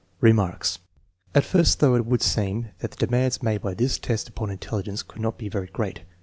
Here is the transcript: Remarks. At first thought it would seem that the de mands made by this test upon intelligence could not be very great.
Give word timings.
Remarks. 0.19 0.79
At 1.35 1.45
first 1.45 1.77
thought 1.77 1.97
it 1.97 2.07
would 2.07 2.23
seem 2.23 2.69
that 2.79 2.89
the 2.89 3.05
de 3.05 3.11
mands 3.11 3.43
made 3.43 3.61
by 3.61 3.75
this 3.75 3.99
test 3.99 4.27
upon 4.27 4.49
intelligence 4.49 5.03
could 5.03 5.21
not 5.21 5.37
be 5.37 5.47
very 5.47 5.67
great. 5.67 6.01